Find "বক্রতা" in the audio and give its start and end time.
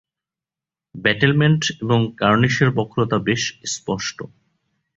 2.71-3.17